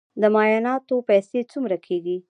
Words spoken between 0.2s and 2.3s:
د معایناتو پیسې څومره کیږي؟